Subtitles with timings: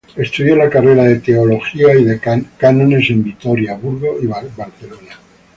[0.15, 2.19] Estudió la carrera de Teología y de
[2.57, 5.19] Cánones en Vitoria, Burgos y Barcelona.